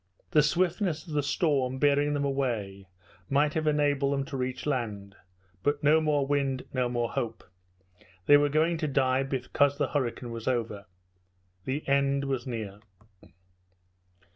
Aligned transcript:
The 0.31 0.41
swiftness 0.41 1.05
of 1.07 1.13
the 1.13 1.21
storm, 1.21 1.77
bearing 1.77 2.15
them 2.15 2.25
away, 2.25 2.87
might 3.29 3.53
have 3.53 3.67
enabled 3.67 4.11
them 4.13 4.25
to 4.25 4.35
reach 4.35 4.65
land; 4.65 5.15
but 5.61 5.83
no 5.83 6.01
more 6.01 6.25
wind, 6.25 6.65
no 6.73 6.89
more 6.89 7.11
hope. 7.11 7.43
They 8.25 8.35
were 8.35 8.49
going 8.49 8.79
to 8.79 8.87
die 8.87 9.21
because 9.21 9.77
the 9.77 9.89
hurricane 9.89 10.31
was 10.31 10.47
over. 10.47 10.87
The 11.65 11.87
end 11.87 12.23
was 12.25 12.47
near! 12.47 12.79